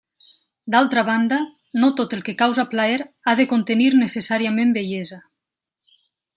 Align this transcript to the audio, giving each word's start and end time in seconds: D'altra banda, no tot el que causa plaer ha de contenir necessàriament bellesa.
D'altra 0.75 1.03
banda, 1.09 1.37
no 1.83 1.89
tot 1.99 2.15
el 2.17 2.25
que 2.29 2.35
causa 2.41 2.67
plaer 2.73 2.97
ha 3.33 3.37
de 3.43 3.47
contenir 3.53 3.93
necessàriament 4.03 4.77
bellesa. 4.81 5.25